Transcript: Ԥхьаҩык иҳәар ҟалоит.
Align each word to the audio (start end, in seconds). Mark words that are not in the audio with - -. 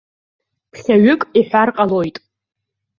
Ԥхьаҩык 0.71 1.21
иҳәар 1.39 1.69
ҟалоит. 1.75 2.15